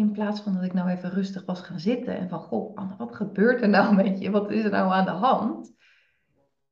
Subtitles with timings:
[0.00, 3.14] in plaats van dat ik nou even rustig was gaan zitten en van, goh, wat
[3.14, 4.30] gebeurt er nou met je?
[4.30, 5.72] Wat is er nou aan de hand?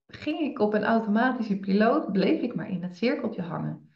[0.07, 3.91] Ging ik op een automatische piloot, bleef ik maar in het cirkeltje hangen.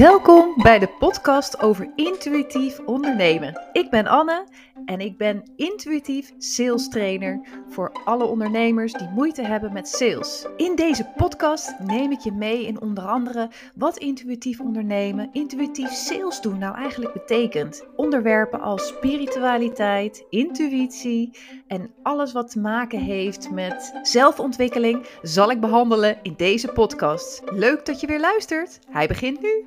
[0.00, 3.60] Welkom bij de podcast over intuïtief ondernemen.
[3.72, 4.46] Ik ben Anne
[4.84, 10.46] en ik ben intuïtief sales trainer voor alle ondernemers die moeite hebben met sales.
[10.56, 16.40] In deze podcast neem ik je mee in onder andere wat intuïtief ondernemen, intuïtief sales
[16.40, 17.84] doen nou eigenlijk betekent.
[17.96, 26.18] Onderwerpen als spiritualiteit, intuïtie en alles wat te maken heeft met zelfontwikkeling zal ik behandelen
[26.22, 27.42] in deze podcast.
[27.44, 28.78] Leuk dat je weer luistert.
[28.90, 29.64] Hij begint nu.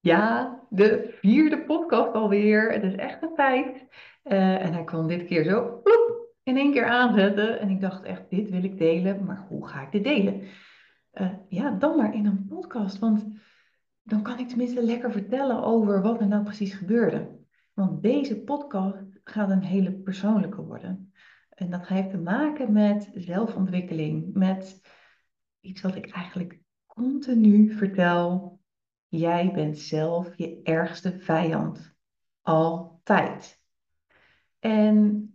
[0.00, 2.72] Ja, de vierde podcast alweer.
[2.72, 3.86] Het is echt een tijd.
[4.24, 5.82] Uh, en hij kwam dit keer zo
[6.42, 7.60] in één keer aanzetten.
[7.60, 9.24] En ik dacht echt, dit wil ik delen.
[9.24, 10.40] Maar hoe ga ik dit delen?
[11.12, 12.98] Uh, ja, dan maar in een podcast.
[12.98, 13.26] Want
[14.02, 17.38] dan kan ik tenminste lekker vertellen over wat er nou precies gebeurde.
[17.72, 21.12] Want deze podcast gaat een hele persoonlijke worden.
[21.48, 24.34] En dat heeft te maken met zelfontwikkeling.
[24.34, 24.80] Met
[25.60, 26.62] iets wat ik eigenlijk
[26.94, 28.60] continu vertel,
[29.08, 31.94] jij bent zelf je ergste vijand.
[32.42, 33.62] Altijd.
[34.58, 35.28] En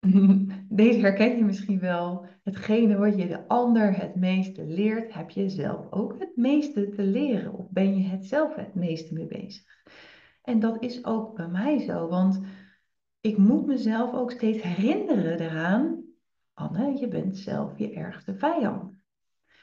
[0.68, 2.26] deze herken je misschien wel.
[2.42, 7.02] Hetgene wat je de ander het meeste leert, heb je zelf ook het meeste te
[7.02, 7.52] leren.
[7.52, 9.64] Of ben je het zelf het meeste mee bezig?
[10.42, 12.40] En dat is ook bij mij zo, want
[13.20, 16.04] ik moet mezelf ook steeds herinneren eraan.
[16.54, 18.91] Anne, je bent zelf je ergste vijand.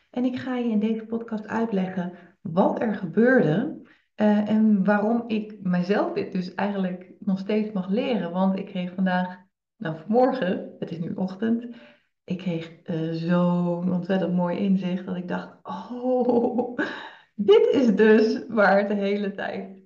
[0.10, 3.82] En ik ga je in deze podcast uitleggen wat er gebeurde
[4.16, 8.32] uh, en waarom ik mezelf dit dus eigenlijk nog steeds mag leren.
[8.32, 9.38] Want ik kreeg vandaag,
[9.78, 11.76] nou vanmorgen, het is nu ochtend,
[12.24, 16.78] ik kreeg uh, zo'n ontzettend mooi inzicht dat ik dacht, oh,
[17.36, 19.78] dit is dus waar het de hele tijd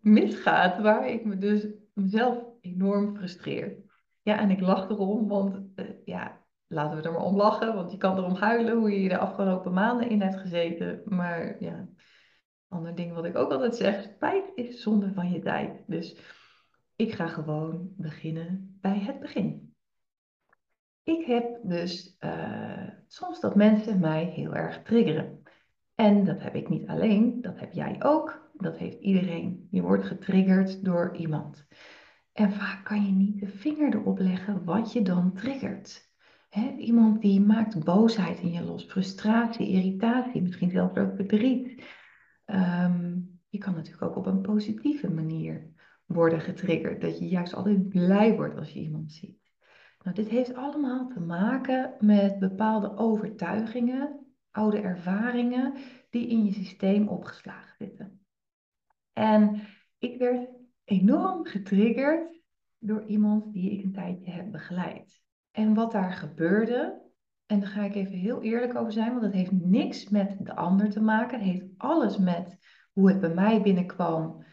[0.00, 3.76] misgaat, waar ik me dus mezelf enorm frustreer.
[4.22, 6.45] Ja, en ik lach erom, want uh, ja,
[6.76, 9.72] laten we er maar om lachen, want je kan erom huilen hoe je de afgelopen
[9.72, 11.02] maanden in hebt gezeten.
[11.04, 11.88] Maar ja,
[12.68, 15.82] ander ding wat ik ook altijd zeg, spijt is zonde van je tijd.
[15.86, 16.16] Dus
[16.96, 19.74] ik ga gewoon beginnen bij het begin.
[21.02, 25.42] Ik heb dus uh, soms dat mensen mij heel erg triggeren.
[25.94, 28.50] En dat heb ik niet alleen, dat heb jij ook.
[28.52, 29.68] Dat heeft iedereen.
[29.70, 31.66] Je wordt getriggerd door iemand.
[32.32, 36.14] En vaak kan je niet de vinger erop leggen wat je dan triggert
[36.78, 41.84] iemand die maakt boosheid in je los, frustratie, irritatie, misschien zelfs ook verdriet.
[42.44, 43.18] Ehm,
[43.48, 45.74] je kan natuurlijk ook op een positieve manier
[46.06, 47.00] worden getriggerd.
[47.00, 49.44] Dat je juist altijd blij wordt als je iemand ziet.
[50.02, 55.74] Nou, dit heeft allemaal te maken met bepaalde overtuigingen, oude ervaringen
[56.10, 58.20] die in je systeem opgeslagen zitten.
[59.12, 59.60] En
[59.98, 60.48] ik werd
[60.84, 62.40] enorm getriggerd
[62.78, 65.24] door iemand die ik een tijdje heb begeleid.
[65.56, 67.02] En wat daar gebeurde,
[67.46, 70.54] en daar ga ik even heel eerlijk over zijn, want het heeft niks met de
[70.54, 71.38] ander te maken.
[71.38, 72.58] Het heeft alles met
[72.92, 74.44] hoe het bij mij binnenkwam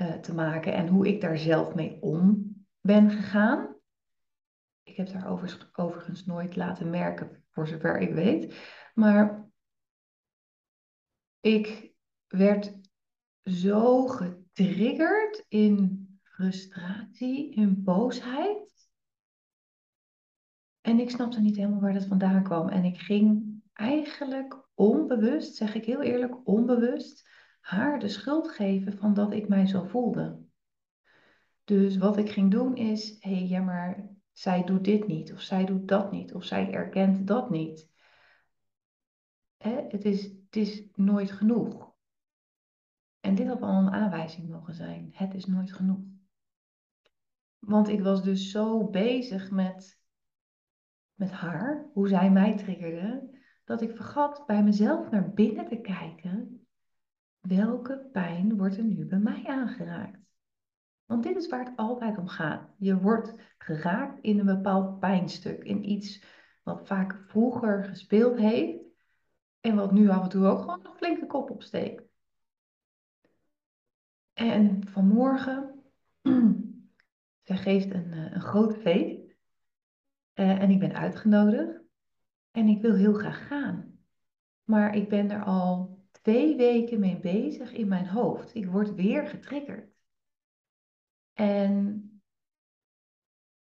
[0.00, 3.74] uh, te maken en hoe ik daar zelf mee om ben gegaan.
[4.82, 5.30] Ik heb daar
[5.72, 8.54] overigens nooit laten merken, voor zover ik weet.
[8.94, 9.50] Maar
[11.40, 11.92] ik
[12.28, 12.78] werd
[13.44, 18.81] zo getriggerd in frustratie, in boosheid
[20.82, 22.68] en ik snapte niet helemaal waar dat vandaan kwam.
[22.68, 27.28] En ik ging eigenlijk onbewust, zeg ik heel eerlijk, onbewust,
[27.60, 30.42] haar de schuld geven van dat ik mij zo voelde.
[31.64, 35.40] Dus wat ik ging doen is, hé, hey, ja, maar zij doet dit niet, of
[35.40, 37.90] zij doet dat niet, of zij erkent dat niet.
[39.56, 41.92] Het, is, het is nooit genoeg.
[43.20, 45.10] En dit had al een aanwijzing mogen zijn.
[45.12, 46.00] Het is nooit genoeg.
[47.58, 50.01] Want ik was dus zo bezig met
[51.22, 53.30] met haar, hoe zij mij triggerde,
[53.64, 56.66] dat ik vergat bij mezelf naar binnen te kijken.
[57.40, 60.18] Welke pijn wordt er nu bij mij aangeraakt?
[61.04, 62.68] Want dit is waar het altijd om gaat.
[62.78, 66.24] Je wordt geraakt in een bepaald pijnstuk, in iets
[66.62, 68.78] wat vaak vroeger gespeeld heeft
[69.60, 72.02] en wat nu af en toe ook gewoon een flinke kop opsteekt.
[74.32, 75.82] En vanmorgen,
[77.48, 79.21] zij geeft een, eh, een groot feest
[80.34, 81.80] uh, en ik ben uitgenodigd.
[82.50, 83.98] En ik wil heel graag gaan.
[84.64, 88.54] Maar ik ben er al twee weken mee bezig in mijn hoofd.
[88.54, 89.90] Ik word weer getriggerd.
[91.32, 92.06] En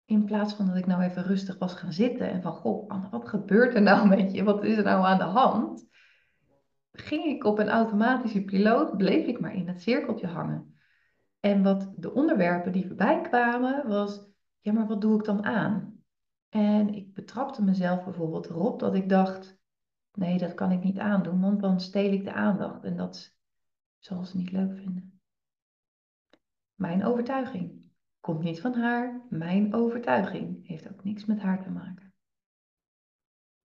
[0.05, 3.29] in plaats van dat ik nou even rustig was gaan zitten en van, goh, wat
[3.29, 4.45] gebeurt er nou met je?
[4.45, 5.89] Wat is er nou aan de hand?
[6.93, 10.75] ging ik op een automatische piloot, bleef ik maar in het cirkeltje hangen.
[11.41, 14.31] En wat de onderwerpen die voorbij kwamen, was,
[14.61, 16.00] ja, maar wat doe ik dan aan?
[16.51, 19.59] En ik betrapte mezelf bijvoorbeeld erop dat ik dacht,
[20.13, 23.37] nee, dat kan ik niet aandoen, want dan steel ik de aandacht en dat
[23.99, 25.21] zal ze niet leuk vinden.
[26.75, 32.15] Mijn overtuiging komt niet van haar, mijn overtuiging heeft ook niks met haar te maken.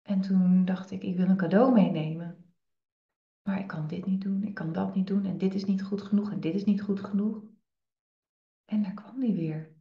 [0.02, 2.54] En toen dacht ik, ik wil een cadeau meenemen.
[3.42, 5.84] Maar ik kan dit niet doen, ik kan dat niet doen en dit is niet
[5.84, 7.44] goed genoeg en dit is niet goed genoeg.
[8.66, 9.76] En daar kwam die weer.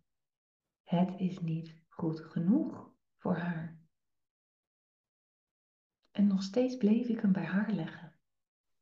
[0.85, 3.79] Het is niet goed genoeg voor haar.
[6.11, 8.19] En nog steeds bleef ik hem bij haar leggen.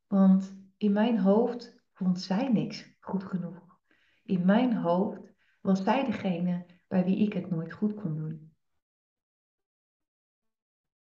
[0.07, 3.79] Want in mijn hoofd vond zij niks goed genoeg.
[4.25, 5.21] In mijn hoofd
[5.61, 8.53] was zij degene bij wie ik het nooit goed kon doen.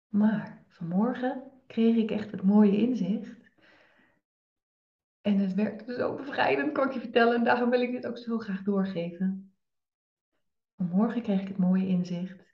[0.08, 3.50] Maar vanmorgen kreeg ik echt het mooie inzicht.
[5.20, 7.34] En het werkte zo bevrijdend, kan ik je vertellen.
[7.34, 9.49] En daarom wil ik dit ook zo graag doorgeven.
[10.80, 12.44] Vanmorgen kreeg ik het mooie inzicht.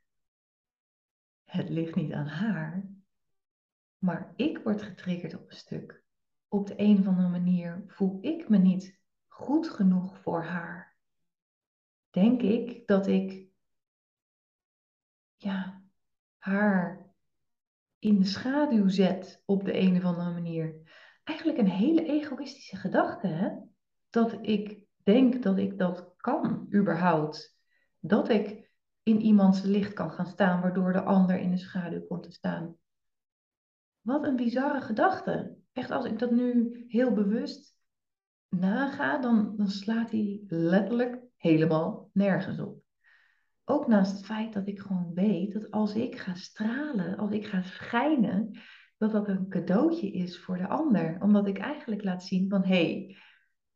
[1.44, 2.88] Het ligt niet aan haar,
[3.98, 6.02] maar ik word getriggerd op een stuk.
[6.48, 10.96] Op de een of andere manier voel ik me niet goed genoeg voor haar.
[12.10, 13.46] Denk ik dat ik
[15.36, 15.82] ja,
[16.38, 17.06] haar
[17.98, 20.74] in de schaduw zet op de een of andere manier.
[21.24, 23.50] Eigenlijk een hele egoïstische gedachte, hè?
[24.10, 27.55] Dat ik denk dat ik dat kan, überhaupt.
[28.06, 28.70] Dat ik
[29.02, 32.76] in iemands licht kan gaan staan, waardoor de ander in de schaduw komt te staan.
[34.00, 35.56] Wat een bizarre gedachte.
[35.72, 37.78] Echt, als ik dat nu heel bewust
[38.48, 42.82] naga, dan, dan slaat hij letterlijk helemaal nergens op.
[43.64, 47.46] Ook naast het feit dat ik gewoon weet dat als ik ga stralen, als ik
[47.46, 48.58] ga schijnen,
[48.98, 51.20] dat dat een cadeautje is voor de ander.
[51.20, 53.16] Omdat ik eigenlijk laat zien van hé, hey,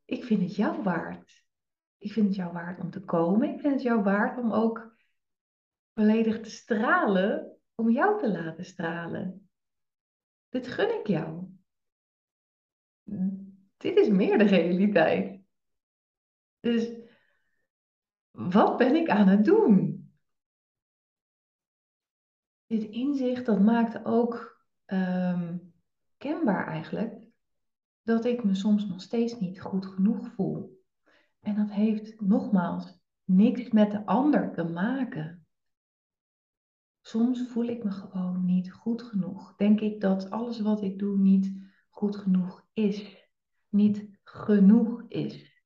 [0.04, 1.44] ik vind het jou waard.
[2.00, 3.54] Ik vind het jou waard om te komen.
[3.54, 4.96] Ik vind het jou waard om ook
[5.94, 9.50] volledig te stralen, om jou te laten stralen.
[10.48, 11.46] Dit gun ik jou.
[13.76, 15.40] Dit is meer de realiteit.
[16.60, 16.92] Dus
[18.30, 19.98] wat ben ik aan het doen?
[22.66, 25.58] Dit inzicht dat maakt ook ehm,
[26.16, 27.28] kenbaar eigenlijk
[28.02, 30.79] dat ik me soms nog steeds niet goed genoeg voel.
[31.40, 35.46] En dat heeft nogmaals niks met de ander te maken.
[37.00, 39.56] Soms voel ik me gewoon niet goed genoeg.
[39.56, 41.52] Denk ik dat alles wat ik doe niet
[41.88, 43.28] goed genoeg is.
[43.68, 45.64] Niet genoeg is.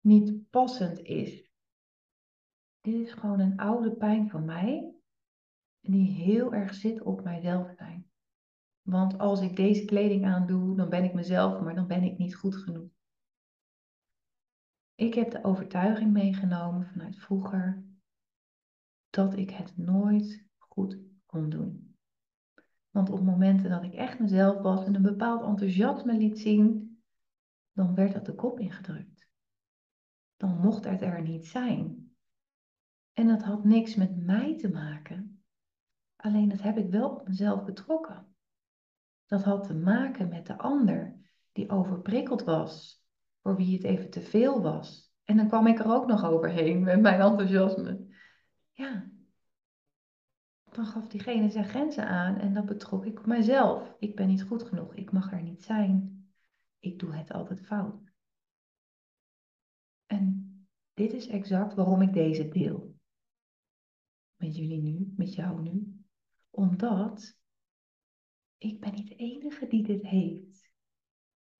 [0.00, 1.52] Niet passend is.
[2.80, 4.94] Dit is gewoon een oude pijn van mij.
[5.80, 8.10] En die heel erg zit op mijzelf zijn.
[8.82, 12.36] Want als ik deze kleding aandoe, dan ben ik mezelf, maar dan ben ik niet
[12.36, 12.90] goed genoeg.
[14.94, 17.84] Ik heb de overtuiging meegenomen vanuit vroeger
[19.10, 21.96] dat ik het nooit goed kon doen.
[22.90, 26.98] Want op momenten dat ik echt mezelf was en een bepaald enthousiasme liet zien,
[27.72, 29.28] dan werd dat de kop ingedrukt.
[30.36, 32.14] Dan mocht het er niet zijn.
[33.12, 35.44] En dat had niks met mij te maken.
[36.16, 38.36] Alleen dat heb ik wel op mezelf betrokken.
[39.26, 41.16] Dat had te maken met de ander
[41.52, 43.03] die overprikkeld was,
[43.44, 45.14] voor wie het even te veel was.
[45.24, 48.06] En dan kwam ik er ook nog overheen met mijn enthousiasme.
[48.72, 49.10] Ja,
[50.70, 53.94] dan gaf diegene zijn grenzen aan en dat betrok ik mijzelf.
[53.98, 56.26] Ik ben niet goed genoeg, ik mag er niet zijn.
[56.78, 58.12] Ik doe het altijd fout.
[60.06, 60.50] En
[60.94, 62.94] dit is exact waarom ik deze deel.
[64.36, 66.04] Met jullie nu, met jou nu.
[66.50, 67.38] Omdat
[68.58, 70.63] ik ben niet de enige die dit heeft.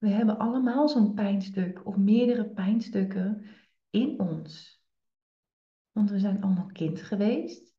[0.05, 3.45] We hebben allemaal zo'n pijnstuk of meerdere pijnstukken
[3.91, 4.83] in ons.
[5.93, 7.75] Want we zijn allemaal kind geweest.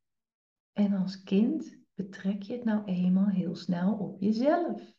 [0.72, 4.94] En als kind betrek je het nou eenmaal heel snel op jezelf.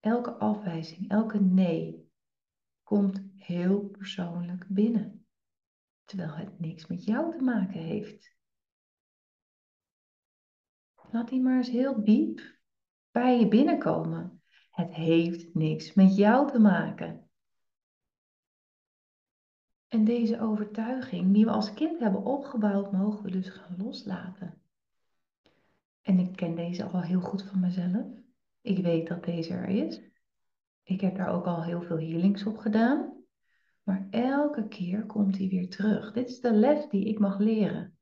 [0.00, 2.10] Elke afwijzing, elke nee
[2.82, 5.26] komt heel persoonlijk binnen.
[6.04, 8.36] Terwijl het niks met jou te maken heeft.
[11.10, 12.58] Laat die maar eens heel diep
[13.10, 14.35] bij je binnenkomen.
[14.76, 17.30] Het heeft niks met jou te maken.
[19.88, 24.62] En deze overtuiging die we als kind hebben opgebouwd, mogen we dus gaan loslaten.
[26.02, 28.06] En ik ken deze al heel goed van mezelf.
[28.60, 30.00] Ik weet dat deze er is.
[30.82, 33.24] Ik heb daar ook al heel veel healings op gedaan.
[33.82, 36.12] Maar elke keer komt hij weer terug.
[36.12, 37.98] Dit is de les die ik mag leren.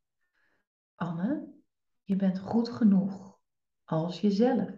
[0.94, 1.52] Anne,
[2.02, 3.38] je bent goed genoeg
[3.84, 4.73] als jezelf.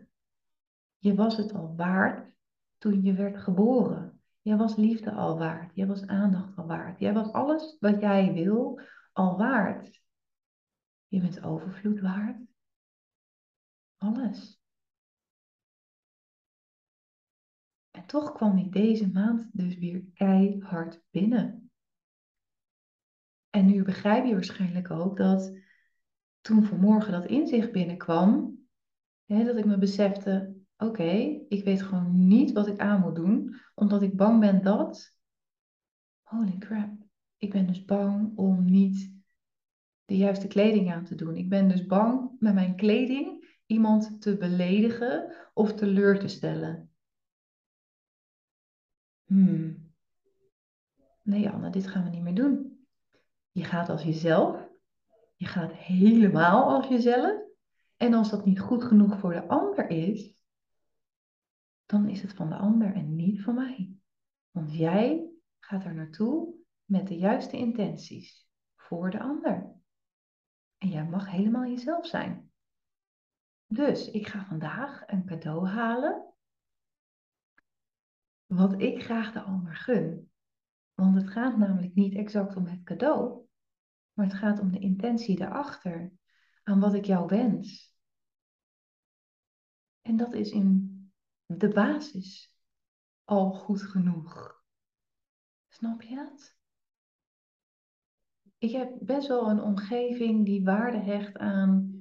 [0.99, 2.33] Je was het al waard
[2.79, 4.21] toen je werd geboren.
[4.41, 5.75] Jij was liefde al waard.
[5.75, 6.99] Jij was aandacht al waard.
[6.99, 8.81] Jij was alles wat jij wil
[9.13, 10.01] al waard.
[11.09, 12.41] Je bent overvloed waard.
[13.97, 14.61] Alles.
[17.91, 21.71] En toch kwam die deze maand dus weer keihard binnen.
[23.51, 25.53] En nu begrijp je waarschijnlijk ook dat
[26.41, 28.59] toen vanmorgen dat inzicht binnenkwam,
[29.25, 33.57] hè, dat ik me besefte, oké, ik weet gewoon niet wat ik aan moet doen,
[33.75, 35.17] omdat ik bang ben dat,
[36.23, 36.91] holy crap,
[37.37, 39.15] ik ben dus bang om niet
[40.05, 41.37] de juiste kleding aan te doen.
[41.37, 46.91] Ik ben dus bang met mijn kleding iemand te beledigen of teleur te stellen.
[49.25, 49.93] Hmm.
[51.23, 52.87] Nee, Anne, dit gaan we niet meer doen.
[53.53, 54.69] Je gaat als jezelf.
[55.37, 57.45] Je gaat helemaal als jezelf.
[57.97, 60.35] En als dat niet goed genoeg voor de ander is,
[61.87, 63.95] dan is het van de ander en niet van mij.
[64.51, 69.75] Want jij gaat er naartoe met de juiste intenties voor de ander.
[70.79, 72.51] En jij mag helemaal jezelf zijn.
[73.67, 76.35] Dus ik ga vandaag een cadeau halen.
[78.47, 80.31] Wat ik graag de ander gun.
[80.95, 83.47] Want het gaat namelijk niet exact om het cadeau,
[84.13, 86.13] maar het gaat om de intentie daarachter.
[86.63, 87.95] Aan wat ik jou wens.
[90.01, 90.96] En dat is in
[91.47, 92.57] de basis
[93.25, 94.63] al goed genoeg.
[95.69, 96.59] Snap je het?
[98.59, 102.01] Ik heb best wel een omgeving die waarde hecht aan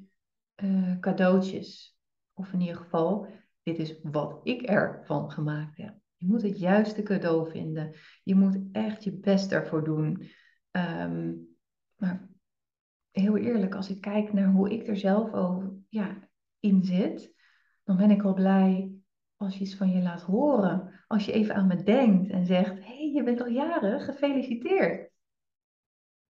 [0.63, 1.99] uh, cadeautjes.
[2.33, 3.27] Of in ieder geval,
[3.63, 5.95] dit is wat ik ervan gemaakt heb.
[6.17, 7.95] Je moet het juiste cadeau vinden.
[8.23, 10.29] Je moet echt je best ervoor doen.
[10.71, 11.33] Ehm,
[11.95, 12.29] maar
[13.11, 17.33] heel eerlijk, als ik kijk naar hoe ik er zelf over, ja, in zit,
[17.83, 18.94] dan ben ik al blij
[19.45, 21.03] als je iets van je laat horen.
[21.07, 25.11] Als je even aan me denkt en zegt: Hé, hey, je bent al jaren, gefeliciteerd.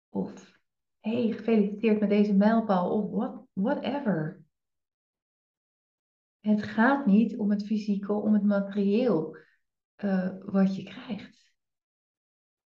[0.10, 0.58] Of
[1.00, 2.92] Hé, hey, gefeliciteerd met deze mijlpaal.
[2.92, 4.44] Of what, whatever.
[6.40, 9.38] Het gaat niet om het fysieke, om het materieel
[9.98, 11.54] uh, wat je krijgt.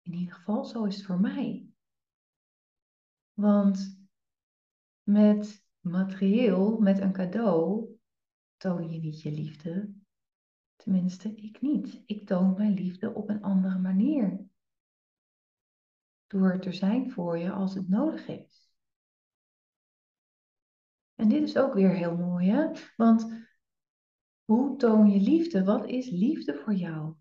[0.02, 1.66] In ieder geval, zo is het voor mij.
[3.32, 4.06] Want
[5.02, 7.88] met materieel, met een cadeau,
[8.56, 9.94] toon je niet je liefde,
[10.86, 12.02] Tenminste, ik niet.
[12.06, 14.46] Ik toon mijn liefde op een andere manier.
[16.26, 18.70] Door te zijn voor je als het nodig is.
[21.14, 22.70] En dit is ook weer heel mooi, hè?
[22.96, 23.46] Want
[24.44, 25.64] hoe toon je liefde?
[25.64, 27.14] Wat is liefde voor jou?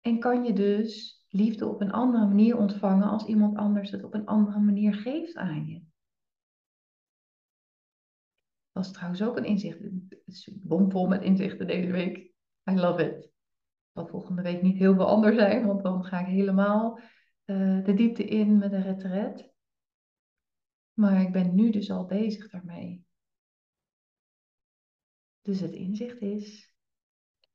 [0.00, 4.14] En kan je dus liefde op een andere manier ontvangen als iemand anders het op
[4.14, 5.93] een andere manier geeft aan je?
[8.74, 9.78] Was trouwens ook een inzicht.
[10.24, 12.18] Het bomvol met inzichten deze week.
[12.70, 13.30] I love it.
[13.92, 16.98] Zal volgende week niet heel veel anders zijn, want dan ga ik helemaal
[17.44, 19.52] uh, de diepte in met een retret.
[20.92, 23.04] Maar ik ben nu dus al bezig daarmee.
[25.40, 26.74] Dus het inzicht is,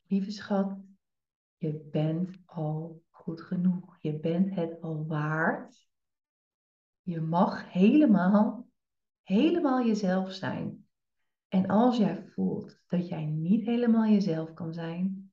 [0.07, 0.77] lieve schat,
[1.57, 3.97] je bent al goed genoeg.
[4.01, 5.88] Je bent het al waard.
[7.01, 8.67] Je mag helemaal,
[9.23, 10.88] helemaal jezelf zijn.
[11.49, 15.31] En als jij voelt dat jij niet helemaal jezelf kan zijn,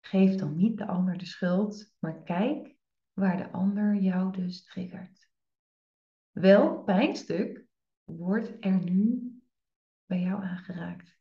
[0.00, 2.76] geef dan niet de ander de schuld, maar kijk
[3.12, 5.28] waar de ander jou dus triggert.
[6.30, 7.66] Welk pijnstuk
[8.04, 9.32] wordt er nu
[10.06, 11.18] bij jou aangeraakt?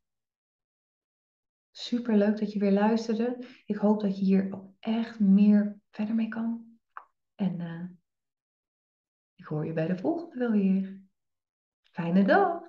[1.72, 3.46] Super leuk dat je weer luisterde.
[3.66, 6.80] Ik hoop dat je hier ook echt meer verder mee kan.
[7.36, 7.90] En uh,
[9.36, 11.02] ik hoor je bij de volgende wel weer.
[11.92, 12.69] Fijne dag!